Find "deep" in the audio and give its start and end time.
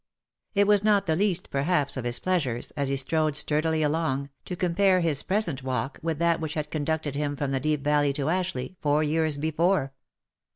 7.59-7.83